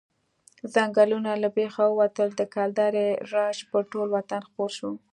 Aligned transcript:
ځنګلونه 0.73 1.31
له 1.41 1.49
بېخه 1.55 1.85
ووتل، 1.89 2.29
د 2.35 2.41
کلدارې 2.55 3.07
راج 3.33 3.57
پر 3.71 3.83
ټول 3.91 4.07
وطن 4.17 4.41
خپور 4.47 4.69
شو. 4.77 4.91